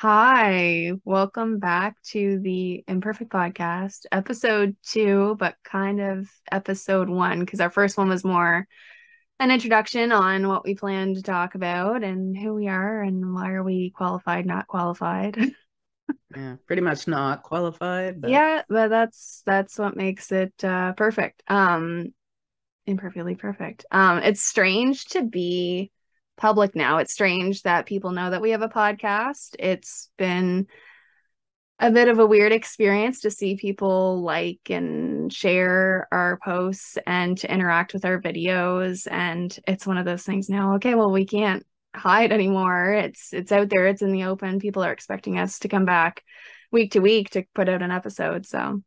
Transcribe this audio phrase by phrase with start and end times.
[0.00, 7.62] Hi, welcome back to the Imperfect Podcast, episode two, but kind of episode one, because
[7.62, 8.68] our first one was more
[9.40, 13.52] an introduction on what we plan to talk about and who we are and why
[13.52, 15.38] are we qualified, not qualified.
[16.36, 18.20] yeah, pretty much not qualified.
[18.20, 18.28] But...
[18.28, 21.42] Yeah, but that's that's what makes it uh, perfect.
[21.48, 22.12] Um,
[22.86, 23.86] imperfectly perfect.
[23.90, 25.90] Um, it's strange to be
[26.36, 26.98] public now.
[26.98, 29.56] It's strange that people know that we have a podcast.
[29.58, 30.66] It's been
[31.78, 37.36] a bit of a weird experience to see people like and share our posts and
[37.38, 39.06] to interact with our videos.
[39.10, 42.92] And it's one of those things now okay well we can't hide anymore.
[42.92, 43.86] It's it's out there.
[43.86, 44.60] It's in the open.
[44.60, 46.22] People are expecting us to come back
[46.70, 48.46] week to week to put out an episode.
[48.46, 48.82] So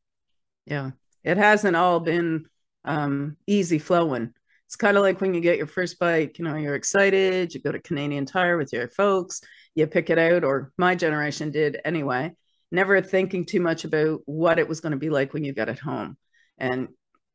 [0.66, 0.92] yeah.
[1.24, 2.46] It hasn't all been
[2.86, 4.34] um easy flowing
[4.70, 7.60] it's kind of like when you get your first bike, you know, you're excited, you
[7.60, 9.42] go to Canadian Tire with your folks,
[9.74, 12.34] you pick it out, or my generation did anyway,
[12.72, 15.70] never thinking too much about what it was going to be like when you got
[15.70, 16.18] it home.
[16.60, 16.90] And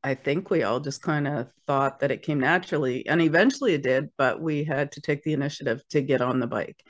[0.04, 3.82] I think we all just kind of thought that it came naturally, and eventually it
[3.82, 6.80] did, but we had to take the initiative to get on the bike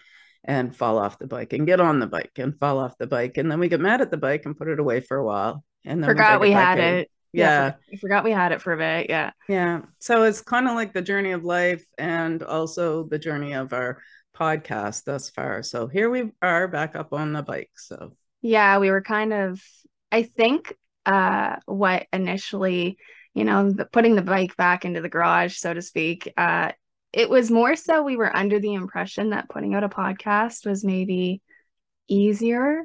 [0.45, 3.39] and fall off the bike and get on the bike and fall off the bike.
[3.39, 5.65] And then we get mad at the bike and put it away for a while.
[5.87, 6.95] And then forgot we, we had in.
[6.97, 9.11] it yeah, I forgot we had it for a bit.
[9.11, 9.33] Yeah.
[9.49, 9.83] Yeah.
[9.99, 13.99] So it's kind of like the journey of life and also the journey of our
[14.37, 15.63] podcast thus far.
[15.63, 17.71] So here we are back up on the bike.
[17.77, 18.13] So
[18.43, 19.63] yeah, we were kind of,
[20.13, 20.75] I think,
[21.07, 22.99] uh, what initially,
[23.35, 26.73] you know, the, putting the bike back into the garage, so to speak, uh,
[27.13, 30.85] it was more so we were under the impression that putting out a podcast was
[30.85, 31.41] maybe
[32.09, 32.85] easier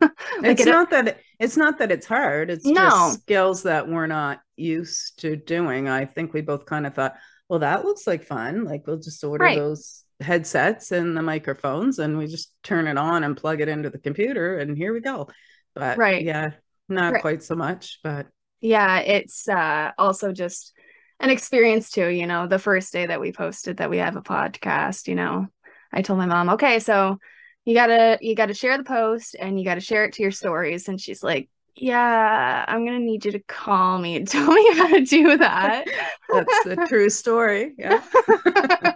[0.00, 2.50] like it's it, not that it's not that it's hard.
[2.50, 2.88] It's no.
[2.88, 5.88] just skills that we're not used to doing.
[5.88, 7.16] I think we both kind of thought,
[7.48, 8.64] well, that looks like fun.
[8.64, 9.58] Like we'll just order right.
[9.58, 13.88] those headsets and the microphones and we just turn it on and plug it into
[13.88, 15.28] the computer and here we go.
[15.74, 16.22] But right.
[16.22, 16.52] yeah,
[16.88, 17.22] not right.
[17.22, 18.26] quite so much, but
[18.60, 20.72] yeah, it's uh also just
[21.20, 24.22] an experience too, you know, the first day that we posted that we have a
[24.22, 25.46] podcast, you know.
[25.92, 27.18] I told my mom, okay, so
[27.68, 30.88] you gotta you gotta share the post and you gotta share it to your stories.
[30.88, 34.88] And she's like yeah i'm gonna need you to call me and tell me how
[34.88, 35.84] to do that.
[36.32, 38.02] That's a true story yeah.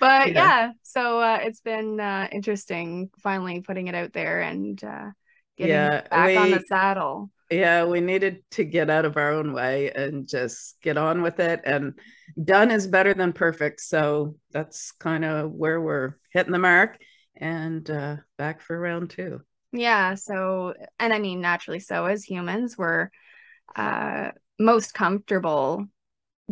[0.00, 0.34] But yeah.
[0.34, 5.10] yeah, so uh, it's been uh, interesting finally putting it out there and uh,
[5.56, 7.30] getting yeah, back we, on the saddle.
[7.50, 11.40] Yeah we needed to get out of our own way and just get on with
[11.40, 11.62] it.
[11.64, 11.94] And
[12.42, 16.98] done is better than perfect so that's kind of where we're hitting the mark
[17.38, 19.40] and uh, back for round two.
[19.72, 20.14] Yeah.
[20.14, 23.10] So, and I mean, naturally, so as humans, we're
[23.76, 25.86] uh, most comfortable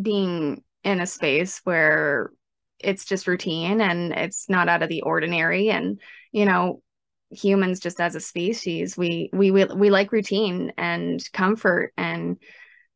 [0.01, 2.31] being in a space where
[2.79, 5.71] it's just routine and it's not out of the ordinary.
[5.71, 6.83] And, you know,
[7.31, 12.37] humans just as a species, we, we, we, we like routine and comfort and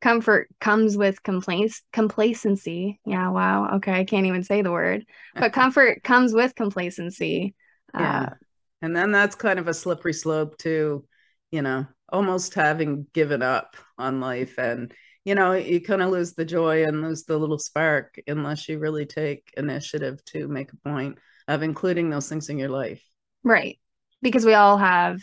[0.01, 5.53] comfort comes with complaints complacency yeah wow okay i can't even say the word but
[5.53, 7.55] comfort comes with complacency
[7.95, 8.23] yeah.
[8.23, 8.35] Uh,
[8.83, 11.05] and then that's kind of a slippery slope to,
[11.51, 14.59] you know, almost having given up on life.
[14.59, 14.93] And,
[15.25, 18.79] you know, you kind of lose the joy and lose the little spark unless you
[18.79, 23.03] really take initiative to make a point of including those things in your life.
[23.45, 23.79] Right.
[24.23, 25.21] Because we all have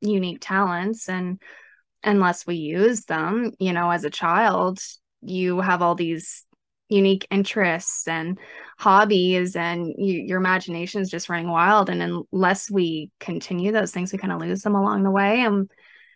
[0.00, 1.40] unique talents and
[2.02, 4.78] unless we use them, you know, as a child,
[5.20, 6.44] you have all these
[6.90, 8.38] unique interests and
[8.78, 14.12] hobbies and you, your imagination is just running wild and unless we continue those things
[14.12, 15.70] we kind of lose them along the way and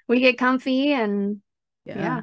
[0.09, 1.41] we get comfy and
[1.85, 2.21] yeah, yeah.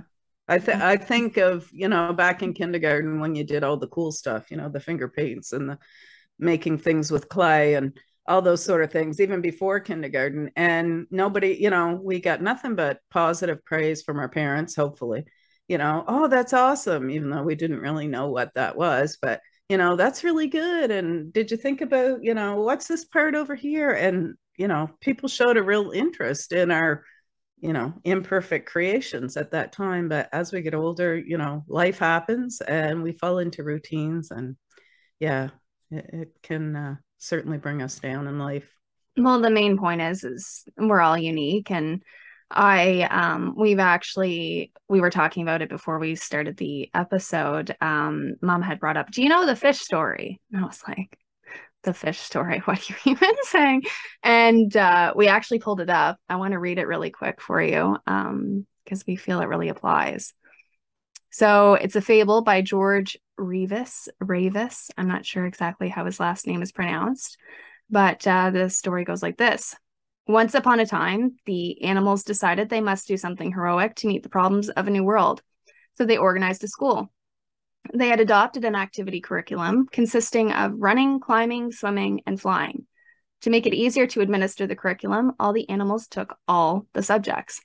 [0.48, 3.88] I think I think of you know back in kindergarten when you did all the
[3.88, 5.78] cool stuff, you know, the finger paints and the
[6.40, 10.52] making things with clay and all those sort of things, even before kindergarten.
[10.56, 15.26] And nobody, you know, we got nothing but positive praise from our parents, hopefully
[15.72, 19.40] you know, oh, that's awesome, even though we didn't really know what that was, but
[19.70, 20.92] you know, that's really good.
[20.92, 23.92] And did you think about, you know, what's this part over here?
[23.92, 27.06] And, you know, people showed a real interest in our,
[27.62, 30.10] you know, imperfect creations at that time.
[30.10, 34.30] But as we get older, you know, life happens and we fall into routines.
[34.30, 34.58] And
[35.22, 35.52] yeah,
[35.90, 38.70] it, it can uh, certainly bring us down in life.
[39.16, 42.04] Well, the main point is is we're all unique and
[42.52, 47.76] I um we've actually we were talking about it before we started the episode.
[47.82, 51.18] Um mom had brought up, "Do you know the fish story?" And I was like,
[51.84, 52.60] "The fish story?
[52.66, 53.84] What are you even saying?"
[54.24, 56.18] And uh we actually pulled it up.
[56.30, 59.70] I want to read it really quick for you um because we feel it really
[59.70, 60.34] applies.
[61.34, 64.90] So, it's a fable by George Reavis, Ravis.
[64.98, 67.38] I'm not sure exactly how his last name is pronounced.
[67.90, 69.76] But uh, the story goes like this
[70.32, 74.30] Once upon a time, the animals decided they must do something heroic to meet the
[74.30, 75.42] problems of a new world.
[75.92, 77.12] So they organized a school.
[77.94, 82.88] They had adopted an activity curriculum consisting of running, climbing, swimming, and flying.
[83.42, 87.60] To make it easier to administer the curriculum, all the animals took all the subjects.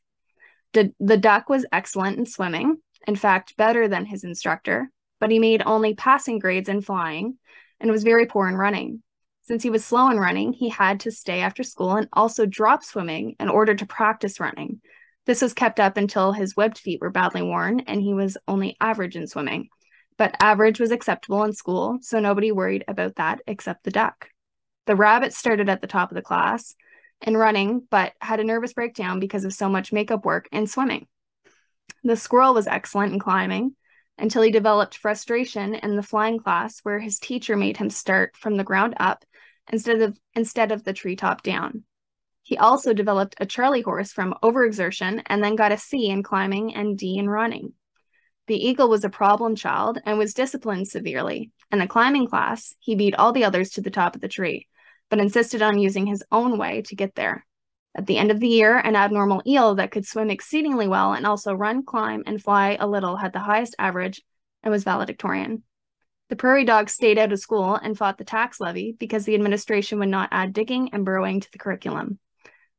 [0.72, 4.90] The, the duck was excellent in swimming, in fact, better than his instructor,
[5.20, 7.38] but he made only passing grades in flying
[7.78, 9.04] and was very poor in running.
[9.46, 12.82] Since he was slow in running, he had to stay after school and also drop
[12.82, 14.81] swimming in order to practice running.
[15.25, 18.76] This was kept up until his webbed feet were badly worn and he was only
[18.81, 19.69] average in swimming.
[20.19, 24.31] But average was acceptable in school, so nobody worried about that except the duck.
[24.87, 26.75] The rabbit started at the top of the class
[27.22, 31.06] in running, but had a nervous breakdown because of so much makeup work and swimming.
[32.02, 33.76] The squirrel was excellent in climbing
[34.19, 38.56] until he developed frustration in the flying class, where his teacher made him start from
[38.56, 39.25] the ground up
[39.70, 41.84] instead of instead of the treetop down.
[42.42, 46.74] He also developed a Charlie horse from overexertion and then got a C in climbing
[46.74, 47.72] and D in running.
[48.46, 51.50] The eagle was a problem child and was disciplined severely.
[51.72, 54.68] In the climbing class, he beat all the others to the top of the tree,
[55.10, 57.44] but insisted on using his own way to get there.
[57.96, 61.26] At the end of the year, an abnormal eel that could swim exceedingly well and
[61.26, 64.22] also run, climb, and fly a little had the highest average
[64.62, 65.64] and was valedictorian.
[66.28, 69.99] The prairie dogs stayed out of school and fought the tax levy because the administration
[70.00, 72.19] would not add digging and burrowing to the curriculum.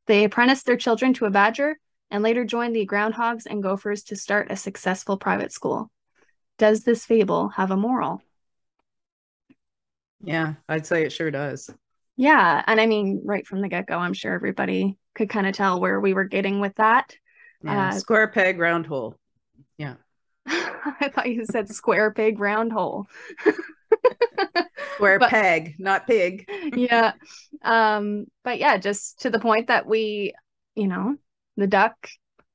[0.06, 1.78] They apprenticed their children to a badger
[2.10, 5.90] and later joined the groundhogs and gophers to start a successful private school.
[6.58, 8.22] Does this fable have a moral?
[10.20, 11.70] Yeah, I'd say it sure does.
[12.16, 12.62] Yeah.
[12.66, 15.80] And I mean, right from the get go, I'm sure everybody could kind of tell
[15.80, 17.14] where we were getting with that.
[17.62, 19.16] Yeah, uh, square peg, round hole.
[19.76, 19.94] Yeah.
[21.00, 23.06] I thought you said square pig, round hole.
[24.94, 26.48] square but, peg, not pig.
[26.76, 27.12] yeah.
[27.62, 30.34] Um, but yeah, just to the point that we,
[30.74, 31.16] you know,
[31.56, 32.08] the duck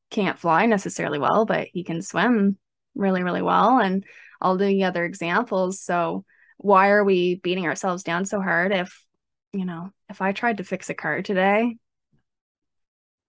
[0.10, 2.58] can't fly necessarily well, but he can swim
[2.96, 3.80] really, really well.
[3.80, 4.06] And
[4.44, 5.80] all the other examples.
[5.80, 6.26] So
[6.58, 9.04] why are we beating ourselves down so hard if,
[9.54, 11.78] you know, if I tried to fix a car today,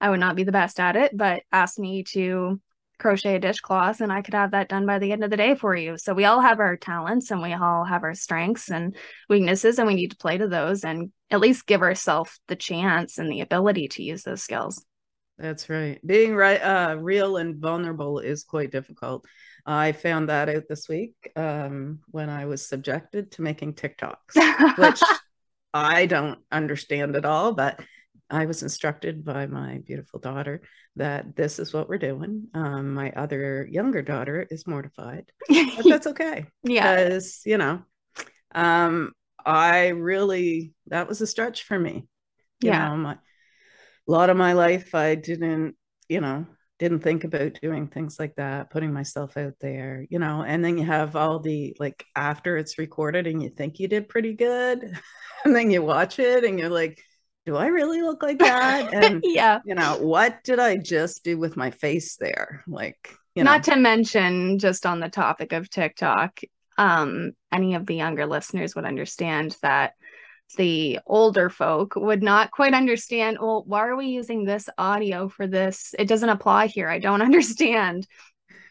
[0.00, 2.60] I would not be the best at it, but ask me to
[2.98, 5.54] crochet a dishcloth and I could have that done by the end of the day
[5.54, 5.98] for you.
[5.98, 8.96] So we all have our talents and we all have our strengths and
[9.28, 13.18] weaknesses and we need to play to those and at least give ourselves the chance
[13.18, 14.84] and the ability to use those skills.
[15.38, 15.98] That's right.
[16.06, 19.26] Being right uh real and vulnerable is quite difficult.
[19.66, 25.00] I found that out this week um when I was subjected to making TikToks, which
[25.74, 27.80] I don't understand at all, but
[28.30, 30.62] I was instructed by my beautiful daughter
[30.96, 32.48] that this is what we're doing.
[32.54, 36.46] Um, my other younger daughter is mortified, but that's okay.
[36.62, 37.04] yeah.
[37.04, 37.82] Because, you know,
[38.54, 39.12] um,
[39.44, 42.06] I really, that was a stretch for me.
[42.60, 42.88] You yeah.
[42.88, 43.18] Know, my, a
[44.10, 45.76] lot of my life, I didn't,
[46.08, 46.46] you know,
[46.78, 50.76] didn't think about doing things like that, putting myself out there, you know, and then
[50.76, 54.98] you have all the like after it's recorded and you think you did pretty good.
[55.44, 57.00] and then you watch it and you're like,
[57.46, 58.92] do I really look like that?
[58.94, 62.64] And yeah, you know, what did I just do with my face there?
[62.66, 63.74] Like, you not know.
[63.74, 66.40] to mention just on the topic of TikTok,
[66.78, 69.94] um, any of the younger listeners would understand that
[70.56, 75.46] the older folk would not quite understand, well, why are we using this audio for
[75.46, 75.94] this?
[75.98, 76.88] It doesn't apply here.
[76.88, 78.06] I don't understand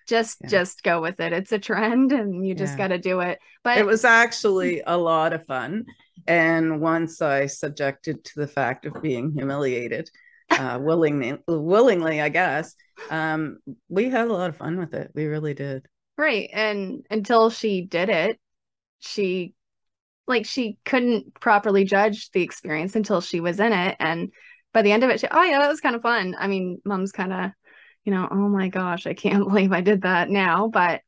[0.07, 0.50] just yeah.
[0.50, 1.33] just go with it.
[1.33, 2.77] It's a trend and you just yeah.
[2.77, 3.39] got to do it.
[3.63, 5.86] But it was actually a lot of fun.
[6.27, 10.10] And once i subjected to the fact of being humiliated
[10.51, 12.75] uh, willingly willingly i guess
[13.10, 13.57] um,
[13.89, 15.12] we had a lot of fun with it.
[15.13, 15.88] We really did.
[16.17, 16.50] Right.
[16.53, 18.39] And until she did it
[19.00, 19.53] she
[20.27, 23.98] like she couldn't properly judge the experience until she was in it.
[24.00, 24.31] And
[24.74, 26.36] by the end of it she oh yeah that was kind of fun.
[26.38, 27.51] I mean mom's kind of
[28.03, 30.67] you know, oh my gosh, I can't believe I did that now.
[30.67, 31.01] But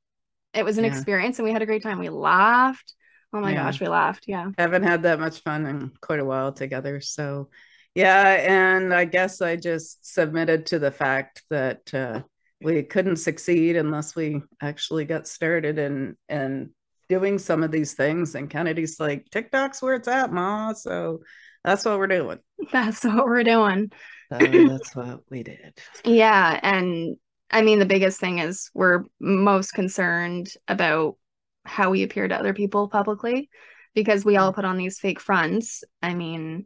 [0.53, 0.91] it was an yeah.
[0.91, 1.99] experience and we had a great time.
[1.99, 2.93] We laughed.
[3.33, 3.63] Oh my yeah.
[3.63, 4.25] gosh, we laughed.
[4.27, 4.51] Yeah.
[4.57, 7.01] Haven't had that much fun in quite a while together.
[7.01, 7.49] So
[7.93, 12.21] yeah, and I guess I just submitted to the fact that uh,
[12.61, 16.69] we couldn't succeed unless we actually got started and and
[17.07, 18.35] doing some of these things.
[18.35, 20.73] And Kennedy's like, TikTok's where it's at, Ma.
[20.73, 21.21] So
[21.63, 22.39] that's what we're doing.
[22.71, 23.91] That's what we're doing.
[24.31, 25.77] So that's what we did.
[26.03, 26.59] Yeah.
[26.61, 27.17] And
[27.51, 31.15] I mean, the biggest thing is we're most concerned about
[31.63, 33.49] how we appear to other people publicly
[33.93, 34.55] because we all mm.
[34.55, 35.83] put on these fake fronts.
[36.01, 36.65] I mean,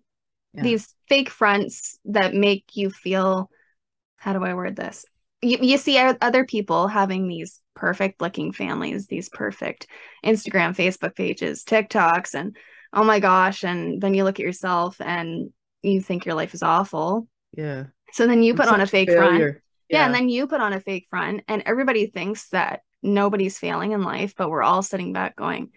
[0.53, 0.63] yeah.
[0.63, 3.49] these fake fronts that make you feel
[4.17, 5.05] how do I word this?
[5.41, 9.87] You, you see other people having these perfect looking families, these perfect
[10.25, 12.57] Instagram, Facebook pages, TikToks, and
[12.91, 13.63] oh my gosh.
[13.63, 15.51] And then you look at yourself and
[15.81, 17.27] you think your life is awful.
[17.55, 17.85] Yeah.
[18.13, 19.21] So then you put on a fake failure.
[19.21, 19.61] front.
[19.89, 19.99] Yeah.
[19.99, 20.05] yeah.
[20.05, 24.03] And then you put on a fake front, and everybody thinks that nobody's failing in
[24.03, 25.69] life, but we're all sitting back going,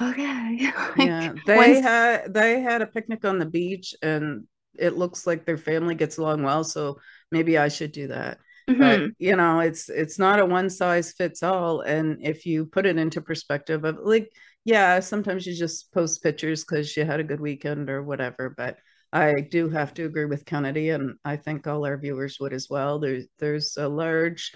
[0.00, 0.72] okay.
[0.98, 1.32] yeah.
[1.46, 4.46] They had they had a picnic on the beach and
[4.78, 6.64] it looks like their family gets along well.
[6.64, 6.98] So
[7.30, 8.38] maybe I should do that.
[8.68, 8.80] Mm-hmm.
[8.80, 11.82] But you know, it's it's not a one size fits all.
[11.82, 14.30] And if you put it into perspective of like,
[14.64, 18.54] yeah, sometimes you just post pictures because you had a good weekend or whatever.
[18.56, 18.78] But
[19.14, 22.68] I do have to agree with Kennedy, and I think all our viewers would as
[22.68, 22.98] well.
[22.98, 24.52] There's there's a large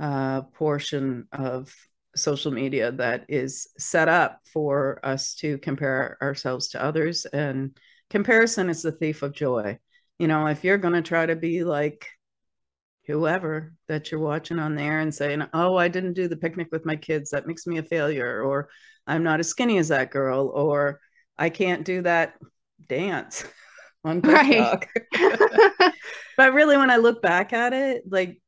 [0.00, 1.72] uh, portion of
[2.16, 7.78] social media that is set up for us to compare ourselves to others, and
[8.10, 9.78] comparison is the thief of joy.
[10.18, 12.08] You know, if you're going to try to be like
[13.06, 16.84] whoever that you're watching on there and saying, "Oh, I didn't do the picnic with
[16.84, 17.30] my kids.
[17.30, 18.68] That makes me a failure," or
[19.06, 21.00] "I'm not as skinny as that girl," or
[21.38, 22.34] "I can't do that
[22.88, 23.44] dance."
[24.04, 24.88] on TikTok.
[25.14, 25.92] Right.
[26.36, 28.40] but really, when I look back at it, like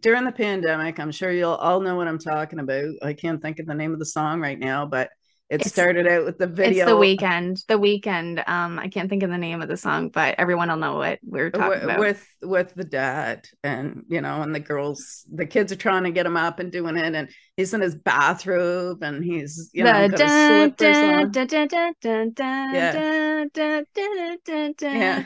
[0.00, 2.94] during the pandemic, I'm sure you'll all know what I'm talking about.
[3.02, 5.10] I can't think of the name of the song right now, but
[5.52, 6.84] it it's, started out with the video.
[6.84, 7.66] It's the Weeknd.
[7.66, 8.48] The Weeknd.
[8.48, 11.18] Um, I can't think of the name of the song, but everyone will know what
[11.22, 11.98] we're talking with, about.
[11.98, 16.10] With with the dad and you know, and the girls, the kids are trying to
[16.10, 17.28] get him up and doing it, and
[17.58, 20.30] he's in his bathrobe and he's you know got his
[20.78, 21.30] slippers on.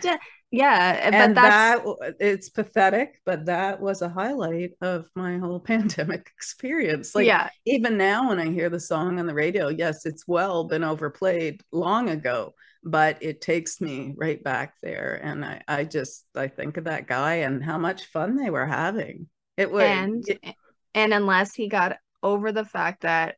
[0.02, 0.16] Yeah.
[0.52, 1.84] Yeah, but and that
[2.20, 7.14] it's pathetic, but that was a highlight of my whole pandemic experience.
[7.14, 10.64] Like, yeah, even now when I hear the song on the radio, yes, it's well
[10.64, 16.24] been overplayed long ago, but it takes me right back there, and I, I just
[16.34, 19.28] I think of that guy and how much fun they were having.
[19.56, 20.54] It was, and it,
[20.94, 23.36] and unless he got over the fact that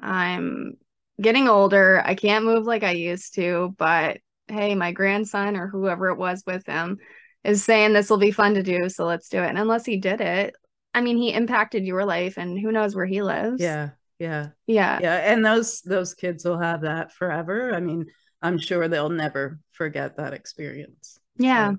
[0.00, 0.74] I'm
[1.20, 4.18] getting older, I can't move like I used to, but
[4.50, 6.98] hey, my grandson or whoever it was with him
[7.44, 9.48] is saying this will be fun to do, so let's do it.
[9.48, 10.54] And unless he did it,
[10.92, 13.62] I mean, he impacted your life, and who knows where he lives.
[13.62, 15.32] Yeah, yeah, yeah, yeah.
[15.32, 17.74] And those those kids will have that forever.
[17.74, 18.06] I mean,
[18.42, 21.18] I'm sure they'll never forget that experience.
[21.36, 21.72] Yeah.
[21.72, 21.78] So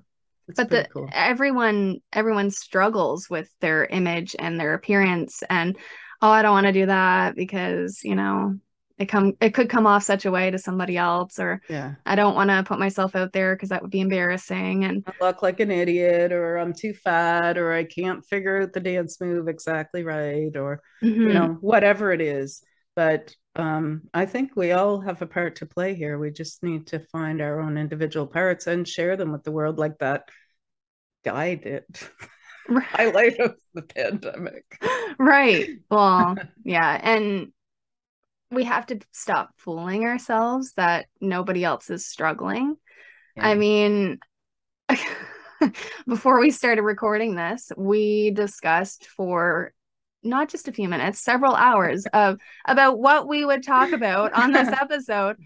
[0.56, 1.08] but the cool.
[1.12, 5.76] everyone everyone struggles with their image and their appearance and
[6.20, 8.58] oh i don't want to do that because you know
[9.02, 11.94] it come it could come off such a way to somebody else or yeah.
[12.06, 15.12] I don't want to put myself out there because that would be embarrassing and I
[15.24, 19.20] look like an idiot or i'm too fat or i can't figure out the dance
[19.20, 21.20] move exactly right or mm-hmm.
[21.20, 22.62] you know whatever it is.
[22.94, 26.18] But um, i think we all have a part to play here.
[26.18, 29.78] We just need to find our own individual parts and share them with the world
[29.78, 30.28] like that
[31.24, 31.84] guy did.
[32.68, 32.86] Right.
[32.86, 34.64] highlight of the pandemic.
[35.18, 35.68] Right.
[35.90, 37.52] Well yeah and
[38.52, 42.76] we have to stop fooling ourselves that nobody else is struggling.
[43.36, 43.48] Yeah.
[43.48, 44.18] I mean,
[46.06, 49.72] before we started recording this, we discussed for
[50.22, 54.52] not just a few minutes, several hours of about what we would talk about on
[54.52, 55.36] this episode.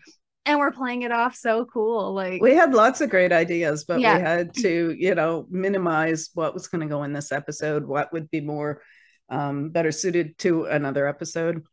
[0.45, 2.13] And we're playing it off so cool.
[2.13, 4.17] Like we had lots of great ideas, but yeah.
[4.17, 8.13] we had to, you know, minimize what was going to go in this episode, what
[8.13, 8.81] would be more
[9.29, 11.65] um, better suited to another episode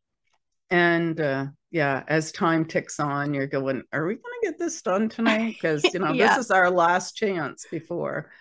[0.74, 4.82] and uh, yeah as time ticks on you're going are we going to get this
[4.82, 6.30] done tonight because you know yeah.
[6.30, 8.32] this is our last chance before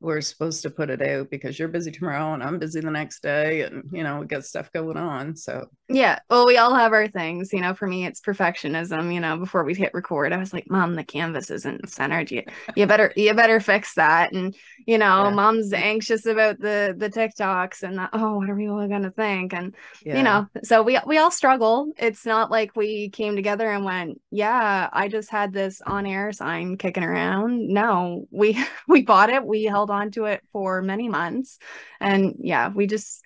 [0.00, 3.22] we're supposed to put it out because you're busy tomorrow and I'm busy the next
[3.22, 5.66] day and you know we got stuff going on so.
[5.88, 9.36] Yeah well we all have our things you know for me it's perfectionism you know
[9.36, 12.44] before we hit record I was like mom the canvas isn't centered you
[12.76, 14.54] you better you better fix that and
[14.86, 15.30] you know yeah.
[15.30, 19.52] mom's anxious about the the TikToks and the, oh what are we all gonna think?
[19.52, 20.16] and yeah.
[20.16, 21.92] you know so we we all struggle.
[21.98, 26.32] It's not like we came together and went yeah I just had this on air
[26.32, 27.68] sign kicking around.
[27.68, 31.58] No we we bought it we held held on to it for many months.
[32.00, 33.24] And yeah, we just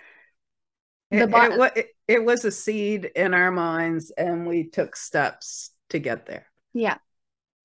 [1.11, 5.99] the it, it, it was a seed in our minds and we took steps to
[5.99, 6.47] get there.
[6.73, 6.99] Yeah.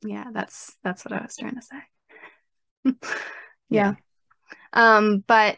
[0.06, 1.77] Yeah, that's that's what I was trying to say.
[3.70, 3.94] yeah.
[3.94, 3.94] yeah.
[4.72, 5.58] Um, but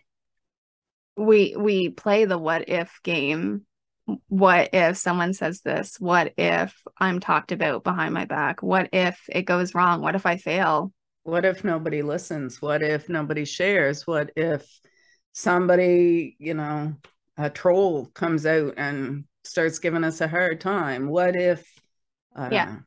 [1.15, 3.65] we we play the what if game
[4.27, 5.99] what if someone says this?
[5.99, 8.63] What if I'm talked about behind my back?
[8.63, 10.01] What if it goes wrong?
[10.01, 10.91] What if I fail?
[11.23, 12.61] What if nobody listens?
[12.61, 14.07] What if nobody shares?
[14.07, 14.65] What if
[15.33, 16.95] somebody, you know,
[17.37, 21.09] a troll comes out and starts giving us a hard time?
[21.09, 21.65] What if,
[22.35, 22.65] yeah.
[22.65, 22.79] Know.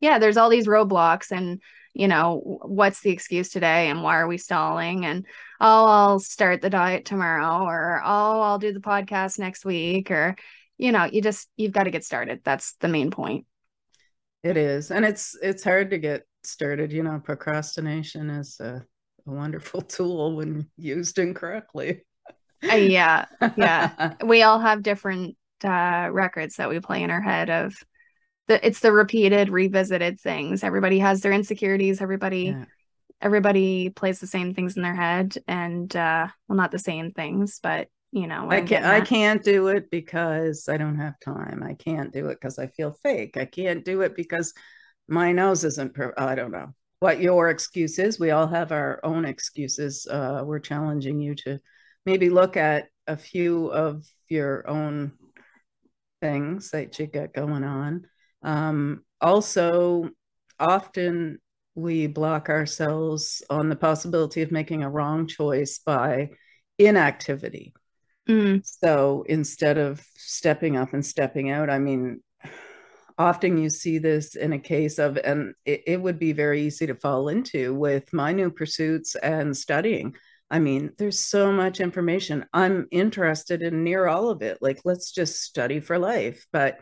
[0.00, 1.60] Yeah, there's all these roadblocks, and
[1.94, 5.04] you know, what's the excuse today and why are we stalling?
[5.04, 5.26] And
[5.60, 10.36] oh, I'll start the diet tomorrow, or oh, I'll do the podcast next week, or
[10.76, 12.40] you know, you just you've got to get started.
[12.42, 13.46] That's the main point.
[14.42, 14.90] It is.
[14.90, 16.92] And it's it's hard to get started.
[16.92, 18.84] You know, procrastination is a,
[19.26, 22.04] a wonderful tool when used incorrectly.
[22.70, 23.26] uh, yeah.
[23.56, 24.14] Yeah.
[24.24, 27.72] we all have different uh records that we play in our head of
[28.48, 32.64] the it's the repeated revisited things everybody has their insecurities everybody yeah.
[33.20, 37.60] everybody plays the same things in their head and uh well not the same things
[37.62, 41.74] but you know i can't i can't do it because i don't have time i
[41.74, 44.52] can't do it because i feel fake i can't do it because
[45.08, 48.20] my nose isn't per- i don't know what your excuse is.
[48.20, 50.06] We all have our own excuses.
[50.08, 51.58] Uh, we're challenging you to
[52.06, 55.10] maybe look at a few of your own
[56.20, 58.06] things that you got going on.
[58.42, 60.10] Um, also
[60.60, 61.40] often
[61.74, 66.30] we block ourselves on the possibility of making a wrong choice by
[66.78, 67.74] inactivity.
[68.28, 68.64] Mm.
[68.64, 72.22] So instead of stepping up and stepping out, I mean,
[73.18, 76.86] often you see this in a case of, and it, it, would be very easy
[76.86, 80.14] to fall into with my new pursuits and studying.
[80.50, 82.46] I mean, there's so much information.
[82.52, 84.58] I'm interested in near all of it.
[84.60, 86.46] Like, let's just study for life.
[86.52, 86.78] But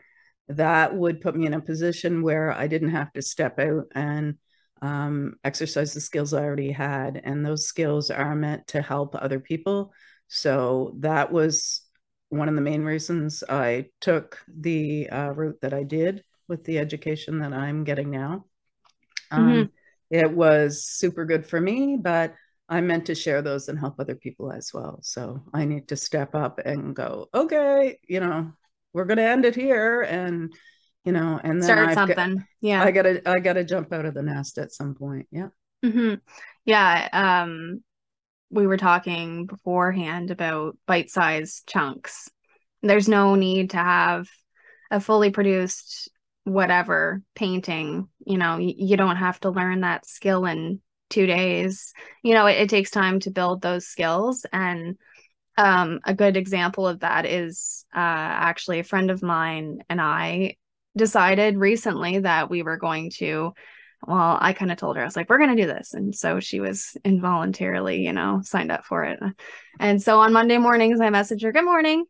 [0.49, 4.37] that would put me in a position where I didn't have to step out and
[4.83, 7.21] um, exercise the skills I already had.
[7.23, 9.93] And those skills are meant to help other people
[10.33, 11.83] so that was
[12.31, 16.79] one of the main reasons I took the uh, route that I did with the
[16.79, 18.47] education that I'm getting now.
[19.31, 19.63] Um, mm-hmm.
[20.11, 22.35] It was super good for me, but
[22.69, 25.01] I meant to share those and help other people as well.
[25.03, 28.53] So I need to step up and go, okay, you know,
[28.93, 30.03] we're going to end it here.
[30.03, 30.53] And,
[31.05, 32.37] you know, and then start I've something.
[32.37, 32.83] Got, yeah.
[32.83, 35.27] I gotta, I gotta jump out of the nest at some point.
[35.31, 35.49] Yeah.
[35.85, 36.15] Mm-hmm.
[36.65, 37.09] Yeah.
[37.13, 37.83] Um,
[38.51, 42.29] we were talking beforehand about bite-sized chunks.
[42.83, 44.29] There's no need to have
[44.91, 46.11] a fully produced
[46.45, 48.09] whatever painting.
[48.27, 51.93] You know, you, you don't have to learn that skill in two days.
[52.23, 54.47] You know, it, it takes time to build those skills.
[54.53, 54.97] And
[55.57, 60.57] um, a good example of that is uh, actually a friend of mine and I
[60.97, 63.53] decided recently that we were going to
[64.07, 65.93] well, I kind of told her, I was like, we're going to do this.
[65.93, 69.21] And so she was involuntarily, you know, signed up for it.
[69.79, 72.05] And so on Monday mornings, I message her, good morning.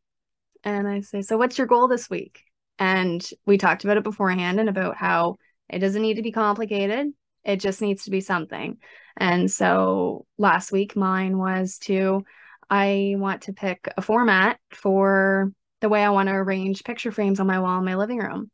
[0.63, 2.43] And I say, so what's your goal this week?
[2.79, 5.37] And we talked about it beforehand and about how
[5.69, 7.09] it doesn't need to be complicated.
[7.45, 8.79] It just needs to be something.
[9.17, 12.25] And so last week, mine was to,
[12.69, 17.41] I want to pick a format for the way I want to arrange picture frames
[17.41, 18.51] on my wall in my living room.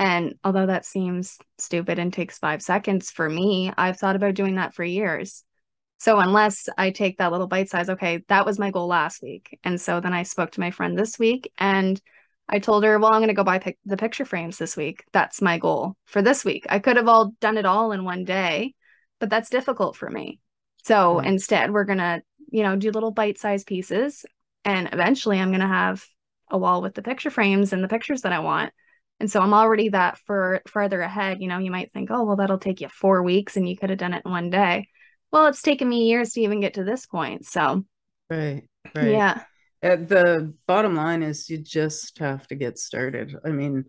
[0.00, 4.54] And although that seems stupid and takes five seconds for me, I've thought about doing
[4.56, 5.44] that for years.
[5.98, 9.58] So unless I take that little bite size, okay, that was my goal last week.
[9.62, 12.00] And so then I spoke to my friend this week and
[12.48, 15.04] I told her, well, I'm going to go buy pic- the picture frames this week.
[15.12, 16.64] That's my goal for this week.
[16.70, 18.74] I could have all done it all in one day,
[19.18, 20.40] but that's difficult for me.
[20.82, 21.26] So mm-hmm.
[21.26, 24.24] instead, we're going to, you know, do little bite size pieces.
[24.64, 26.02] And eventually I'm going to have
[26.50, 28.72] a wall with the picture frames and the pictures that I want.
[29.20, 31.40] And so I'm already that for further ahead.
[31.40, 33.90] You know, you might think, oh, well, that'll take you four weeks and you could
[33.90, 34.88] have done it in one day.
[35.30, 37.44] Well, it's taken me years to even get to this point.
[37.44, 37.84] So,
[38.30, 39.10] right, right.
[39.10, 39.42] Yeah.
[39.82, 43.36] At the bottom line is you just have to get started.
[43.44, 43.84] I mean,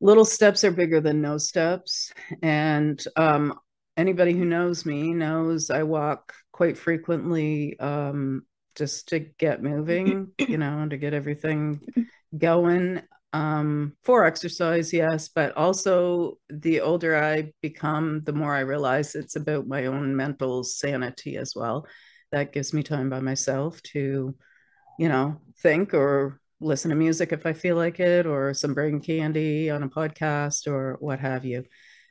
[0.00, 2.12] little steps are bigger than no steps.
[2.42, 3.58] And um,
[3.96, 10.58] anybody who knows me knows I walk quite frequently um, just to get moving, you
[10.58, 11.80] know, to get everything
[12.38, 19.14] going um, for exercise, yes, but also the older I become, the more I realize
[19.14, 21.86] it's about my own mental sanity as well.
[22.32, 24.34] That gives me time by myself to,
[24.98, 29.00] you know, think or listen to music if I feel like it, or some brain
[29.00, 31.64] candy on a podcast or what have you.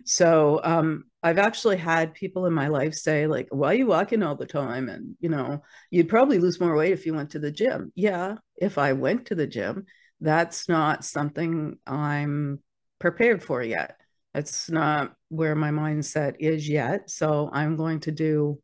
[0.06, 4.22] So um, I've actually had people in my life say, like, why are you walking
[4.22, 4.88] all the time?
[4.90, 7.92] And, you know, you'd probably lose more weight if you went to the gym.
[7.96, 9.86] Yeah, if I went to the gym
[10.22, 12.60] that's not something I'm
[13.00, 13.98] prepared for yet.
[14.34, 17.10] It's not where my mindset is yet.
[17.10, 18.60] So I'm going to do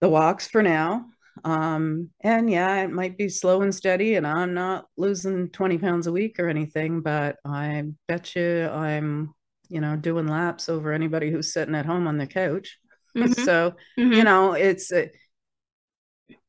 [0.00, 1.06] the walks for now.
[1.44, 6.06] Um, and yeah, it might be slow and steady, and I'm not losing 20 pounds
[6.08, 9.34] a week or anything, but I bet you I'm,
[9.68, 12.78] you know, doing laps over anybody who's sitting at home on the couch.
[13.16, 13.42] Mm-hmm.
[13.42, 14.12] so, mm-hmm.
[14.12, 15.06] you know, it's, uh,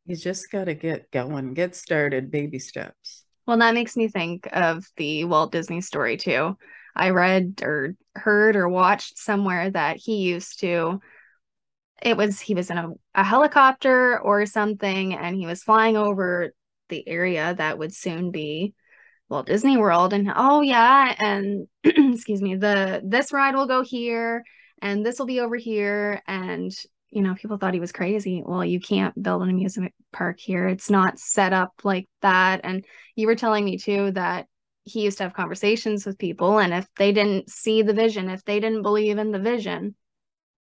[0.10, 3.24] you just got to get going, get started, baby steps.
[3.46, 6.58] Well, that makes me think of the Walt Disney story too.
[6.96, 11.00] I read or heard or watched somewhere that he used to
[12.02, 16.54] it was he was in a, a helicopter or something and he was flying over
[16.90, 18.74] the area that would soon be
[19.30, 24.44] Walt Disney World and oh yeah and excuse me the this ride will go here
[24.82, 26.72] and this will be over here and
[27.12, 28.44] you know people thought he was crazy.
[28.46, 30.68] Well you can't build an amusement park here.
[30.68, 32.62] It's not set up like that.
[32.64, 34.48] And you were telling me too that
[34.90, 38.44] he used to have conversations with people and if they didn't see the vision if
[38.46, 39.96] they didn't believe in the vision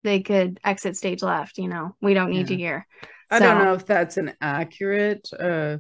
[0.04, 2.54] they could exit stage left you know we don't need yeah.
[2.54, 2.88] you here.
[3.32, 5.78] I don't know if that's an accurate uh,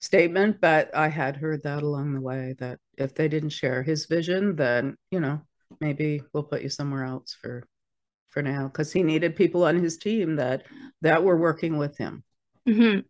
[0.00, 4.06] statement but i had heard that along the way that if they didn't share his
[4.06, 5.40] vision then you know
[5.80, 7.62] maybe we'll put you somewhere else for
[8.30, 10.64] for now because he needed people on his team that
[11.02, 12.22] that were working with him
[12.68, 13.00] mm-hmm.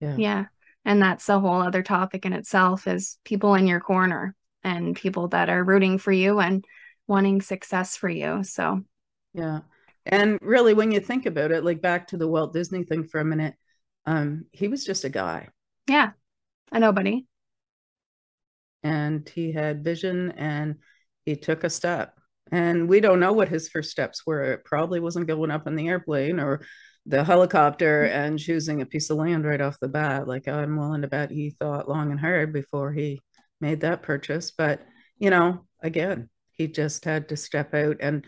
[0.00, 0.44] yeah yeah
[0.84, 5.28] and that's a whole other topic in itself is people in your corner and people
[5.28, 6.64] that are rooting for you and
[7.06, 8.80] wanting success for you so
[9.32, 9.60] yeah
[10.06, 13.20] and really, when you think about it, like back to the Walt Disney thing for
[13.20, 13.54] a minute,
[14.06, 15.48] um, he was just a guy.
[15.88, 16.10] Yeah,
[16.70, 17.26] a nobody.
[18.84, 20.76] And he had vision and
[21.24, 22.15] he took a step.
[22.52, 24.42] And we don't know what his first steps were.
[24.42, 26.62] It probably wasn't going up in the airplane or
[27.04, 30.28] the helicopter and choosing a piece of land right off the bat.
[30.28, 33.20] Like I'm willing to bet he thought long and hard before he
[33.60, 34.52] made that purchase.
[34.52, 34.80] But,
[35.18, 38.24] you know, again, he just had to step out and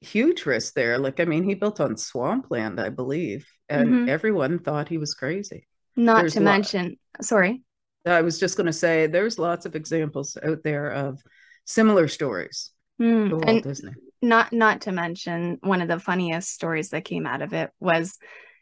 [0.00, 0.98] huge risk there.
[0.98, 4.08] Like, I mean, he built on swampland, I believe, and mm-hmm.
[4.08, 5.66] everyone thought he was crazy.
[5.96, 7.62] Not there's to mention, sorry.
[8.06, 11.20] I was just going to say, there's lots of examples out there of
[11.66, 13.30] similar stories mm.
[13.30, 13.92] Walt and Disney.
[14.22, 18.18] Not, not to mention, one of the funniest stories that came out of it was,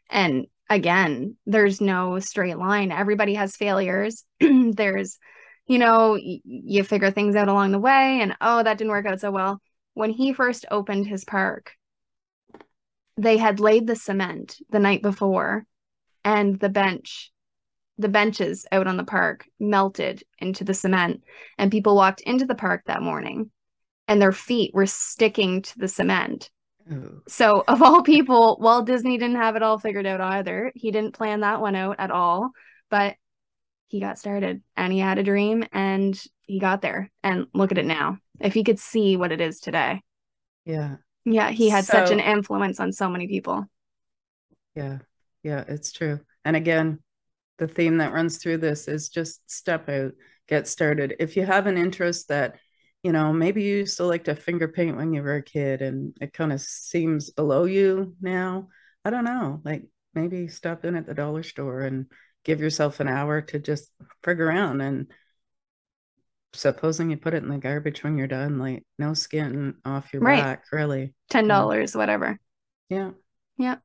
[0.09, 2.91] and again, there's no straight line.
[2.91, 4.23] Everybody has failures.
[4.39, 5.17] there's,
[5.67, 9.05] you know, y- you figure things out along the way, and oh, that didn't work
[9.05, 9.61] out so well
[9.99, 11.73] when he first opened his park,
[13.17, 15.65] they had laid the cement the night before,
[16.23, 17.33] and the bench,
[17.97, 21.21] the benches out on the park melted into the cement.
[21.57, 23.51] And people walked into the park that morning
[24.09, 26.49] and their feet were sticking to the cement.
[27.27, 30.71] So, of all people, Walt Disney didn't have it all figured out either.
[30.73, 32.49] He didn't plan that one out at all,
[32.89, 33.15] but
[33.89, 37.11] he got started and he had a dream and he got there.
[37.21, 40.01] And look at it now if he could see what it is today.
[40.65, 40.95] Yeah.
[41.25, 43.65] Yeah, he had so, such an influence on so many people.
[44.75, 44.97] Yeah.
[45.43, 46.21] Yeah, it's true.
[46.43, 46.99] And again,
[47.59, 50.13] the theme that runs through this is just step out,
[50.47, 51.15] get started.
[51.19, 52.55] If you have an interest that,
[53.03, 55.81] you know, maybe you used to like to finger paint when you were a kid
[55.81, 58.67] and it kind of seems below you now.
[59.05, 59.61] I don't know.
[59.63, 62.07] Like maybe stop in at the dollar store and
[62.43, 63.89] give yourself an hour to just
[64.23, 65.07] frig around and
[66.53, 70.21] supposing you put it in the garbage when you're done, like no skin off your
[70.21, 70.41] right.
[70.41, 71.13] back, really.
[71.29, 71.99] Ten dollars, yeah.
[71.99, 72.39] whatever.
[72.89, 73.11] Yeah.
[73.57, 73.77] Yeah.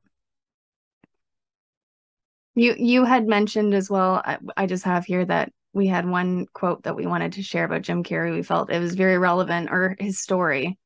[2.55, 4.21] You you had mentioned as well.
[4.25, 7.65] I, I just have here that we had one quote that we wanted to share
[7.65, 8.33] about Jim Carrey.
[8.33, 10.79] We felt it was very relevant, or his story.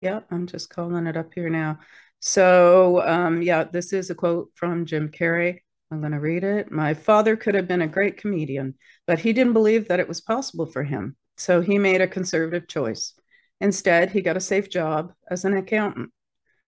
[0.00, 1.80] Yeah, I'm just calling it up here now.
[2.18, 5.58] So, um, yeah, this is a quote from Jim Carrey.
[5.90, 6.72] I'm going to read it.
[6.72, 8.74] My father could have been a great comedian,
[9.06, 11.14] but he didn't believe that it was possible for him.
[11.36, 13.12] So he made a conservative choice.
[13.60, 16.10] Instead, he got a safe job as an accountant.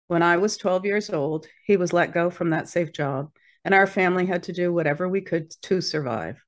[0.09, 3.31] When I was 12 years old, he was let go from that safe job,
[3.67, 6.43] and our family had to do whatever we could to survive.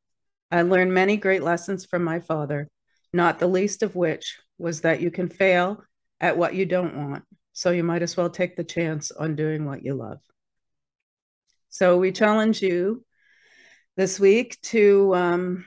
[0.53, 2.69] I learned many great lessons from my father,
[3.13, 5.83] not the least of which was that you can fail
[6.21, 7.25] at what you don't want.
[7.55, 10.19] So you might as well take the chance on doing what you love.
[11.71, 13.03] So we challenge you
[13.97, 15.65] this week to um,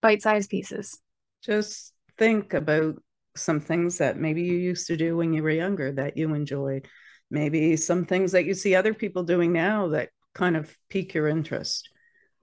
[0.00, 1.00] bite-sized pieces.
[1.42, 3.02] Just think about
[3.36, 6.86] some things that maybe you used to do when you were younger that you enjoyed.
[7.32, 11.26] Maybe some things that you see other people doing now that kind of pique your
[11.26, 11.88] interest.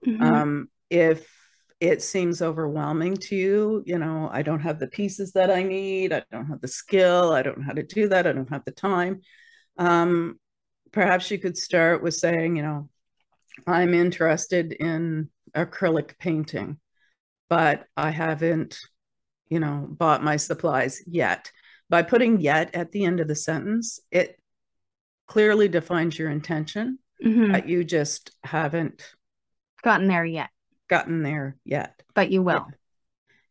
[0.06, 0.22] Mm-hmm.
[0.22, 1.26] Um, if
[1.80, 6.12] it seems overwhelming to you, you know, I don't have the pieces that I need,
[6.12, 8.64] I don't have the skill, I don't know how to do that, I don't have
[8.64, 9.22] the time.
[9.78, 10.38] Um,
[10.92, 12.90] perhaps you could start with saying, you know,
[13.66, 16.78] I'm interested in acrylic painting,
[17.48, 18.78] but I haven't,
[19.48, 21.50] you know, bought my supplies yet.
[21.88, 24.38] By putting yet at the end of the sentence, it
[25.26, 27.52] clearly defines your intention Mhm.
[27.52, 29.14] but you just haven't
[29.82, 30.50] Gotten there yet,
[30.88, 32.02] gotten there yet.
[32.14, 32.66] but you will.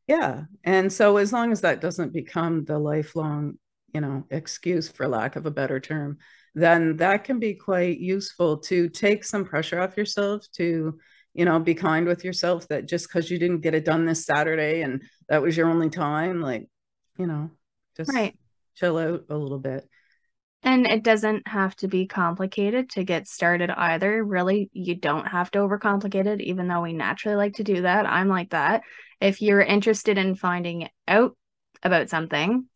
[0.08, 0.44] Yeah.
[0.64, 3.58] And so as long as that doesn't become the lifelong,
[3.94, 6.18] you know, excuse for lack of a better term,
[6.54, 11.00] then that can be quite useful to take some pressure off yourself to,
[11.34, 14.26] you know, be kind with yourself that just because you didn't get it done this
[14.26, 16.68] Saturday and that was your only time, like,
[17.18, 17.52] you know,
[17.96, 18.38] just Right.
[18.76, 19.88] chill out a little bit.
[20.64, 24.24] And it doesn't have to be complicated to get started either.
[24.24, 28.06] Really, you don't have to overcomplicate it, even though we naturally like to do that.
[28.06, 28.84] I'm like that.
[29.20, 31.36] If you're interested in finding out
[31.82, 32.68] about something,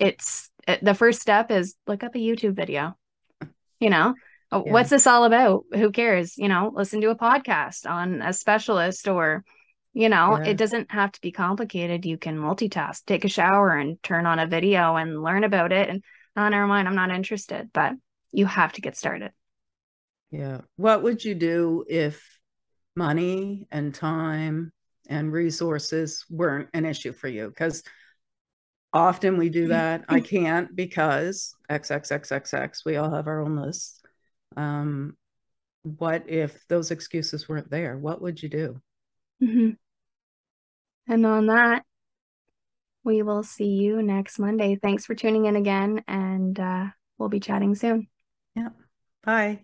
[0.00, 2.96] it's it, the first step is look up a YouTube video.
[3.78, 4.14] You know,
[4.50, 4.72] Uh, Yeah.
[4.72, 5.64] what's this all about?
[5.74, 6.38] Who cares?
[6.38, 9.44] You know, listen to a podcast on a specialist or,
[9.92, 10.50] you know, Yeah.
[10.50, 12.06] it doesn't have to be complicated.
[12.06, 15.90] You can multitask, take a shower and turn on a video and learn about it.
[15.90, 16.02] And
[16.38, 17.94] oh, never mind, I'm not interested, but
[18.30, 19.32] you have to get started.
[20.30, 20.60] Yeah.
[20.76, 22.22] What would you do if
[22.94, 24.72] money and time
[25.08, 27.48] and resources weren't an issue for you?
[27.48, 27.82] Because
[28.92, 30.04] often we do that.
[30.08, 34.00] I can't because XXXXX, we all have our own lists.
[34.56, 35.16] Um,
[35.82, 37.98] what if those excuses weren't there?
[37.98, 38.80] What would you do?
[39.42, 39.76] Mhm.
[41.08, 41.84] And on that,
[43.08, 44.76] we will see you next Monday.
[44.76, 48.06] Thanks for tuning in again, and uh, we'll be chatting soon.
[48.54, 48.74] Yep.
[49.24, 49.60] Bye.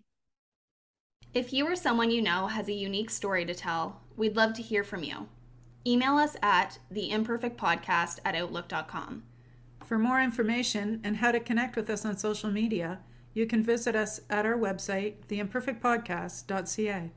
[1.34, 4.62] If you or someone you know has a unique story to tell, we'd love to
[4.62, 5.28] hear from you.
[5.86, 9.24] Email us at theimperfectpodcast at outlook.com.
[9.84, 13.00] For more information and how to connect with us on social media,
[13.34, 17.10] you can visit us at our website, theimperfectpodcast.ca.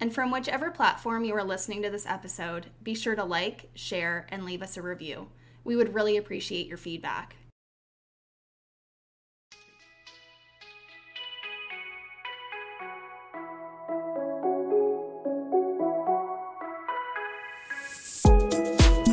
[0.00, 4.26] And from whichever platform you are listening to this episode, be sure to like, share,
[4.30, 5.28] and leave us a review.
[5.64, 7.36] We would really appreciate your feedback.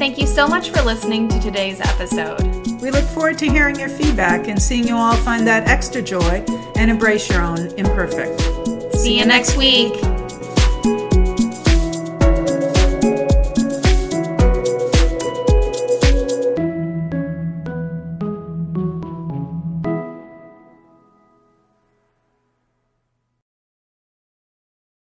[0.02, 2.42] Thank you so much for listening to today's episode.
[2.82, 6.44] We look forward to hearing your feedback and seeing you all find that extra joy
[6.76, 8.42] and embrace your own imperfect.
[8.96, 9.94] See you next week.